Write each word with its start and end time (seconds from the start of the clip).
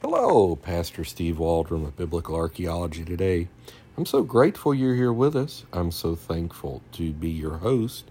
Hello, 0.00 0.54
Pastor 0.54 1.02
Steve 1.02 1.40
Waldron 1.40 1.82
with 1.82 1.96
Biblical 1.96 2.36
Archaeology 2.36 3.04
today. 3.04 3.48
I'm 3.96 4.06
so 4.06 4.22
grateful 4.22 4.72
you're 4.72 4.94
here 4.94 5.12
with 5.12 5.34
us. 5.34 5.64
I'm 5.72 5.90
so 5.90 6.14
thankful 6.14 6.82
to 6.92 7.10
be 7.10 7.30
your 7.30 7.56
host. 7.56 8.04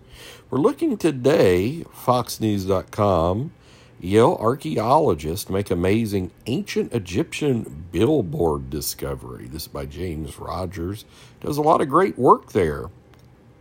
We're 0.49 0.59
looking 0.59 0.97
today, 0.97 1.85
FoxNews.com, 1.95 3.53
Yale 4.01 4.37
archaeologists 4.37 5.49
make 5.49 5.71
amazing 5.71 6.31
ancient 6.45 6.91
Egyptian 6.91 7.85
billboard 7.93 8.69
discovery. 8.69 9.47
This 9.47 9.61
is 9.61 9.67
by 9.69 9.85
James 9.85 10.37
Rogers. 10.37 11.05
Does 11.39 11.57
a 11.57 11.61
lot 11.61 11.79
of 11.79 11.87
great 11.87 12.19
work 12.19 12.51
there. 12.51 12.87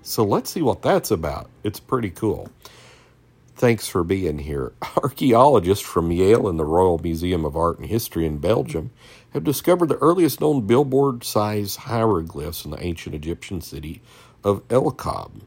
So 0.02 0.24
let's 0.24 0.50
see 0.50 0.62
what 0.62 0.82
that's 0.82 1.12
about. 1.12 1.48
It's 1.62 1.78
pretty 1.78 2.10
cool. 2.10 2.50
Thanks 3.56 3.88
for 3.88 4.04
being 4.04 4.40
here. 4.40 4.74
Archaeologists 5.02 5.82
from 5.82 6.12
Yale 6.12 6.46
and 6.46 6.58
the 6.58 6.64
Royal 6.66 6.98
Museum 6.98 7.42
of 7.46 7.56
Art 7.56 7.78
and 7.78 7.88
History 7.88 8.26
in 8.26 8.36
Belgium 8.36 8.90
have 9.30 9.44
discovered 9.44 9.88
the 9.88 9.96
earliest 9.96 10.42
known 10.42 10.66
billboard 10.66 11.24
sized 11.24 11.78
hieroglyphs 11.78 12.66
in 12.66 12.72
the 12.72 12.82
ancient 12.84 13.14
Egyptian 13.14 13.62
city 13.62 14.02
of 14.44 14.62
El 14.68 14.90
Kab. 14.90 15.40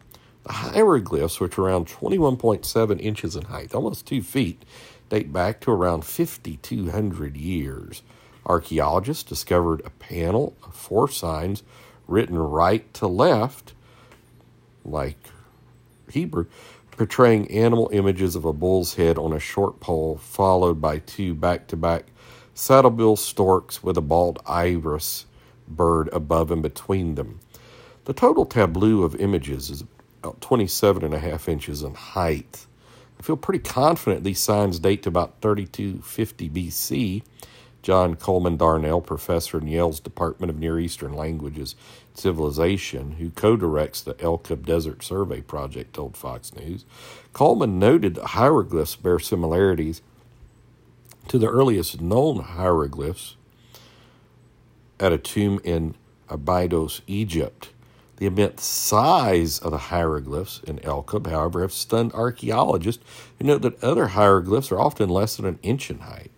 The 0.44 0.54
hieroglyphs, 0.54 1.40
which 1.40 1.60
are 1.60 1.68
around 1.68 1.86
21.7 1.86 3.00
inches 3.00 3.36
in 3.36 3.44
height, 3.44 3.76
almost 3.76 4.08
two 4.08 4.24
feet, 4.24 4.66
date 5.10 5.32
back 5.32 5.62
to 5.62 5.72
around 5.72 6.04
5,200 6.04 7.38
years. 7.38 8.02
Archaeologists 8.44 9.22
discovered 9.22 9.84
a 9.86 9.92
panel 9.92 10.58
of 10.64 10.74
four 10.74 11.10
signs 11.10 11.62
written 12.08 12.40
right 12.40 12.92
to 12.96 13.06
left, 13.06 13.74
like 14.84 15.18
Hebrew, 16.12 16.48
portraying 17.00 17.50
animal 17.50 17.90
images 17.94 18.36
of 18.36 18.44
a 18.44 18.52
bull's 18.52 18.96
head 18.96 19.18
on 19.18 19.32
a 19.32 19.40
short 19.40 19.80
pole, 19.80 20.18
followed 20.18 20.82
by 20.82 21.00
two 21.00 21.34
back 21.34 21.66
to 21.66 21.78
back 21.78 22.04
saddlebill 22.54 23.18
storks 23.18 23.82
with 23.82 23.98
a 23.98 24.02
bald 24.02 24.38
ibis 24.46 25.26
bird 25.66 26.10
above 26.12 26.52
and 26.52 26.62
between 26.62 27.16
them. 27.16 27.40
The 28.04 28.12
total 28.12 28.46
tableau 28.46 29.04
of 29.04 29.16
images 29.16 29.70
is 29.70 29.86
about 30.22 30.42
27 30.42 31.06
and 31.06 31.14
a 31.14 31.20
half 31.20 31.48
inches 31.48 31.84
in 31.84 31.94
height. 31.94 32.66
I 33.18 33.24
feel 33.24 33.38
pretty 33.38 33.64
confident 33.64 34.26
these 34.26 34.42
signs 34.42 34.78
date 34.78 35.04
to 35.04 35.10
about 35.10 35.40
3250 35.42 36.50
BC. 36.50 37.24
John 37.82 38.16
Coleman 38.16 38.58
Darnell, 38.58 39.02
professor 39.02 39.58
in 39.58 39.68
Yale's 39.68 40.00
Department 40.00 40.50
of 40.50 40.60
Near 40.60 40.80
Eastern 40.80 41.14
Languages 41.14 41.76
Civilization, 42.14 43.14
who 43.14 43.30
co 43.30 43.56
directs 43.56 44.02
the 44.02 44.20
El 44.22 44.38
Kab 44.38 44.66
Desert 44.66 45.04
Survey 45.04 45.42
Project, 45.42 45.94
told 45.94 46.18
Fox 46.18 46.54
News. 46.54 46.86
Coleman 47.32 47.80
noted 47.80 48.16
that 48.16 48.26
hieroglyphs 48.28 48.96
bear 48.96 49.20
similarities 49.20 50.02
to 51.30 51.38
the 51.38 51.50
earliest 51.50 52.02
known 52.02 52.42
hieroglyphs 52.42 53.38
at 55.00 55.14
a 55.14 55.18
tomb 55.18 55.62
in 55.64 55.96
Abydos, 56.28 57.02
Egypt. 57.08 57.70
The 58.18 58.26
immense 58.26 58.66
size 58.66 59.60
of 59.60 59.72
the 59.72 59.78
hieroglyphs 59.78 60.60
in 60.68 60.84
El 60.84 61.04
Kab, 61.04 61.28
however, 61.28 61.62
have 61.62 61.72
stunned 61.72 62.12
archaeologists 62.14 63.02
who 63.38 63.46
note 63.46 63.62
that 63.62 63.82
other 63.82 64.08
hieroglyphs 64.08 64.74
are 64.74 64.80
often 64.80 65.08
less 65.08 65.38
than 65.38 65.46
an 65.46 65.60
inch 65.64 65.90
in 65.90 66.00
height. 66.00 66.32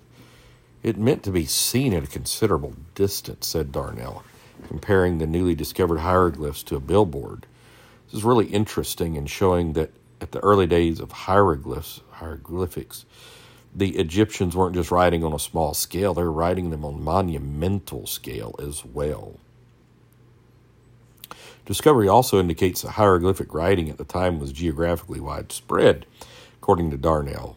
It 0.83 0.97
meant 0.97 1.23
to 1.23 1.31
be 1.31 1.45
seen 1.45 1.93
at 1.93 2.03
a 2.03 2.07
considerable 2.07 2.75
distance, 2.95 3.45
said 3.45 3.71
Darnell, 3.71 4.23
comparing 4.67 5.17
the 5.17 5.27
newly 5.27 5.53
discovered 5.53 5.99
hieroglyphs 5.99 6.63
to 6.63 6.75
a 6.75 6.79
billboard. 6.79 7.45
This 8.07 8.15
is 8.15 8.23
really 8.23 8.47
interesting 8.47 9.15
in 9.15 9.27
showing 9.27 9.73
that 9.73 9.91
at 10.19 10.31
the 10.31 10.39
early 10.39 10.67
days 10.67 10.99
of 10.99 11.11
hieroglyphs, 11.11 12.01
hieroglyphics, 12.11 13.05
the 13.75 13.97
Egyptians 13.97 14.55
weren't 14.55 14.75
just 14.75 14.91
writing 14.91 15.23
on 15.23 15.33
a 15.33 15.39
small 15.39 15.73
scale, 15.73 16.13
they 16.13 16.23
were 16.23 16.31
writing 16.31 16.71
them 16.71 16.83
on 16.83 17.03
monumental 17.03 18.05
scale 18.05 18.55
as 18.59 18.83
well. 18.83 19.39
Discovery 21.65 22.07
also 22.07 22.39
indicates 22.39 22.81
that 22.81 22.91
hieroglyphic 22.91 23.53
writing 23.53 23.89
at 23.89 23.97
the 23.97 24.03
time 24.03 24.39
was 24.39 24.51
geographically 24.51 25.19
widespread, 25.19 26.05
according 26.57 26.89
to 26.91 26.97
Darnell. 26.97 27.55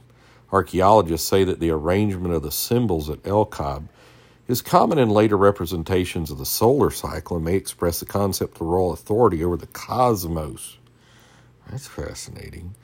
Archaeologists 0.54 1.26
say 1.26 1.42
that 1.42 1.58
the 1.58 1.70
arrangement 1.70 2.32
of 2.32 2.44
the 2.44 2.52
symbols 2.52 3.10
at 3.10 3.26
El 3.26 3.44
Kab 3.44 3.88
is 4.46 4.62
common 4.62 5.00
in 5.00 5.10
later 5.10 5.36
representations 5.36 6.30
of 6.30 6.38
the 6.38 6.46
solar 6.46 6.92
cycle 6.92 7.34
and 7.34 7.44
may 7.44 7.56
express 7.56 7.98
the 7.98 8.06
concept 8.06 8.60
of 8.60 8.68
royal 8.68 8.92
authority 8.92 9.42
over 9.42 9.56
the 9.56 9.66
cosmos. 9.66 10.78
That's 11.68 11.88
fascinating. 11.88 12.76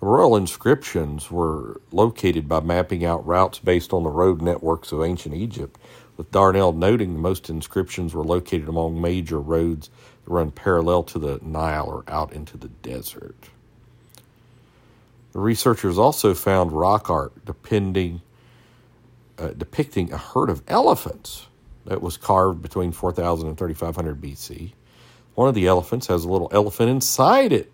The 0.00 0.06
royal 0.06 0.34
inscriptions 0.34 1.30
were 1.30 1.78
located 1.92 2.48
by 2.48 2.60
mapping 2.60 3.04
out 3.04 3.26
routes 3.26 3.58
based 3.58 3.92
on 3.92 4.02
the 4.02 4.08
road 4.08 4.40
networks 4.40 4.90
of 4.90 5.02
ancient 5.02 5.34
Egypt, 5.34 5.78
with 6.16 6.30
Darnell 6.30 6.72
noting 6.72 7.12
the 7.12 7.20
most 7.20 7.50
inscriptions 7.50 8.14
were 8.14 8.24
located 8.24 8.66
along 8.66 8.98
major 8.98 9.38
roads 9.38 9.90
that 10.24 10.30
run 10.30 10.50
parallel 10.50 11.02
to 11.02 11.18
the 11.18 11.38
Nile 11.42 11.84
or 11.84 12.04
out 12.08 12.32
into 12.32 12.56
the 12.56 12.68
desert. 12.68 13.50
The 15.34 15.40
researchers 15.40 15.98
also 15.98 16.32
found 16.32 16.70
rock 16.70 17.10
art 17.10 17.44
depending, 17.44 18.22
uh, 19.36 19.48
depicting 19.48 20.12
a 20.12 20.16
herd 20.16 20.48
of 20.48 20.62
elephants 20.68 21.48
that 21.86 22.00
was 22.00 22.16
carved 22.16 22.62
between 22.62 22.92
4000 22.92 23.48
and 23.48 23.58
3500 23.58 24.20
BC. 24.20 24.72
One 25.34 25.48
of 25.48 25.56
the 25.56 25.66
elephants 25.66 26.06
has 26.06 26.24
a 26.24 26.28
little 26.28 26.48
elephant 26.52 26.88
inside 26.88 27.52
it, 27.52 27.72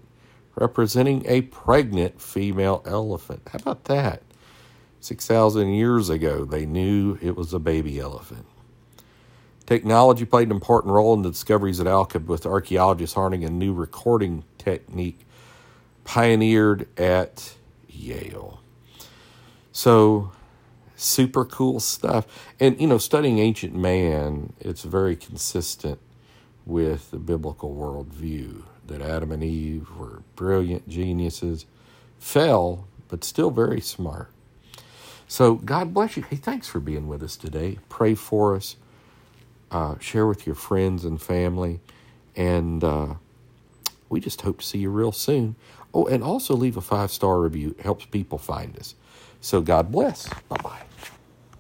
representing 0.57 1.23
a 1.29 1.43
pregnant 1.43 2.21
female 2.21 2.83
elephant. 2.87 3.43
How 3.53 3.59
about 3.59 3.85
that? 3.85 4.23
6,000 5.01 5.69
years 5.69 6.09
ago, 6.09 6.47
they 6.47 6.65
knew 6.65 7.19
it 7.21 7.37
was 7.37 7.53
a 7.53 7.59
baby 7.59 8.01
elephant. 8.01 8.47
Technology 9.67 10.25
played 10.25 10.49
an 10.49 10.55
important 10.55 10.95
role 10.95 11.13
in 11.13 11.23
the 11.23 11.31
discoveries 11.31 11.79
at 11.79 11.87
El 11.87 12.07
Kab, 12.07 12.27
with 12.27 12.47
archaeologists 12.47 13.15
harnessing 13.15 13.45
a 13.45 13.51
new 13.51 13.75
recording 13.75 14.45
technique 14.57 15.27
pioneered 16.11 16.89
at 16.99 17.55
Yale. 17.89 18.61
So, 19.71 20.33
super 20.97 21.45
cool 21.45 21.79
stuff. 21.79 22.27
And, 22.59 22.81
you 22.81 22.89
know, 22.89 22.99
studying 22.99 23.39
ancient 23.39 23.77
man, 23.77 24.53
it's 24.59 24.83
very 24.83 25.15
consistent 25.15 26.01
with 26.67 27.13
the 27.13 27.19
biblical 27.19 27.77
worldview 27.77 28.65
that 28.89 29.01
Adam 29.01 29.31
and 29.31 29.45
Eve 29.45 29.87
were 29.97 30.25
brilliant 30.35 30.89
geniuses, 30.89 31.65
fell, 32.19 32.89
but 33.07 33.23
still 33.23 33.53
very 33.53 33.81
smart. 33.81 34.33
So, 35.29 35.55
God 35.55 35.95
bless 35.95 36.17
you. 36.17 36.25
Hey, 36.25 36.35
thanks 36.35 36.67
for 36.67 36.81
being 36.81 37.07
with 37.07 37.23
us 37.23 37.37
today. 37.37 37.79
Pray 37.89 38.17
for 38.17 38.57
us, 38.57 38.75
uh, 39.71 39.97
share 40.01 40.27
with 40.27 40.45
your 40.45 40.57
friends 40.57 41.05
and 41.05 41.23
family, 41.23 41.79
and 42.35 42.83
uh, 42.83 43.15
we 44.11 44.21
just 44.21 44.43
hope 44.43 44.59
to 44.59 44.67
see 44.67 44.79
you 44.79 44.91
real 44.91 45.13
soon. 45.13 45.57
Oh, 45.95 46.07
and 46.07 46.23
also 46.23 46.55
leave 46.55 46.77
a 46.77 46.83
five 46.83 47.11
star 47.11 47.41
review. 47.41 47.75
It 47.79 47.85
helps 47.85 48.05
people 48.05 48.39
find 48.39 48.77
us. 48.79 48.95
So 49.41 49.63
God 49.63 49.91
bless. 49.91 50.29
Bye 50.49 50.59
bye. 50.63 50.90